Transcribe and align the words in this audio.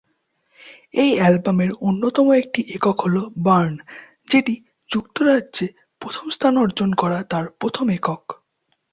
এই 0.93 1.11
অ্যালবামের 1.17 1.71
অন্যতম 1.81 2.27
একটি 2.33 2.61
একক 2.75 2.97
হলো 3.01 3.21
"বার্ন", 3.37 3.73
যেটি 4.27 4.53
যুক্তরাজ্যে 4.89 5.67
প্রথম 6.01 6.25
স্থান 6.29 6.53
অর্জন 6.57 6.89
করা 6.93 7.19
তার 7.23 7.45
প্রথম 7.59 7.85
একক। 7.89 8.23